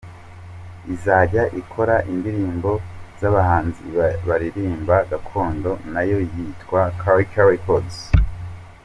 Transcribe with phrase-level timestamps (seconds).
[0.93, 2.71] Izajya ikora indirimbo
[3.19, 3.83] z’abahanzi
[4.27, 7.97] baririmba gakondo, nayo yitwa Culture Records.